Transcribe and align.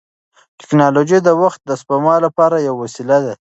ټیکنالوژي 0.59 1.19
د 1.23 1.29
وخت 1.41 1.59
د 1.65 1.71
سپما 1.81 2.15
لپاره 2.25 2.57
یوه 2.67 2.79
وسیله 2.83 3.17
ده. 3.25 3.33